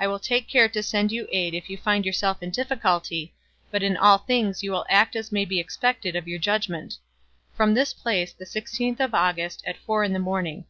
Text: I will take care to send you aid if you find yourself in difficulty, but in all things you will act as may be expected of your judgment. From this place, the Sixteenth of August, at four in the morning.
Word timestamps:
I 0.00 0.06
will 0.06 0.18
take 0.18 0.48
care 0.48 0.70
to 0.70 0.82
send 0.82 1.12
you 1.12 1.28
aid 1.30 1.52
if 1.52 1.68
you 1.68 1.76
find 1.76 2.06
yourself 2.06 2.42
in 2.42 2.48
difficulty, 2.48 3.34
but 3.70 3.82
in 3.82 3.98
all 3.98 4.16
things 4.16 4.62
you 4.62 4.72
will 4.72 4.86
act 4.88 5.14
as 5.14 5.30
may 5.30 5.44
be 5.44 5.60
expected 5.60 6.16
of 6.16 6.26
your 6.26 6.38
judgment. 6.38 6.96
From 7.52 7.74
this 7.74 7.92
place, 7.92 8.32
the 8.32 8.46
Sixteenth 8.46 8.98
of 8.98 9.12
August, 9.12 9.62
at 9.66 9.76
four 9.76 10.04
in 10.04 10.14
the 10.14 10.18
morning. 10.18 10.64